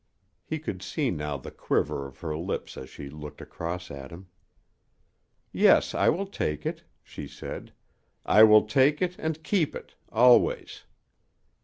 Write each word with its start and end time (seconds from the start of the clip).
He 0.43 0.57
could 0.57 0.81
see 0.81 1.11
now 1.11 1.37
the 1.37 1.51
quiver 1.51 2.07
of 2.07 2.21
her 2.21 2.35
lips 2.35 2.75
as 2.75 2.89
she 2.89 3.07
looked 3.07 3.39
across 3.39 3.91
at 3.91 4.09
him. 4.11 4.29
"Yes, 5.51 5.93
I 5.93 6.09
will 6.09 6.25
take 6.25 6.65
it," 6.65 6.81
she 7.03 7.27
said. 7.27 7.71
"I 8.25 8.41
will 8.43 8.65
take 8.65 8.99
it 8.99 9.15
and 9.19 9.43
keep 9.43 9.75
it 9.75 9.93
always." 10.11 10.85